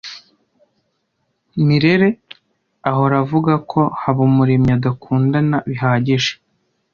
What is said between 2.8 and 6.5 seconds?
ahora avuga ko Habumuremyi adakundana bihagije.